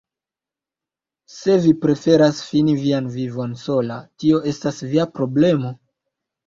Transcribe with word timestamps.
Se 1.33 1.57
vi 1.67 1.73
preferas 1.85 2.41
fini 2.47 2.75
vian 2.87 3.13
vivon 3.19 3.55
sola, 3.67 4.03
tio 4.25 4.43
estas 4.55 4.85
via 4.91 5.11
problemo. 5.21 5.79